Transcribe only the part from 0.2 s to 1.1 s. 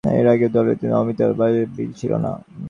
আগেও ওর দলের সঙ্গে